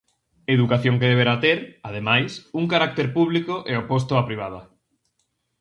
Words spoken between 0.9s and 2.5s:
que deberá ter, ademais,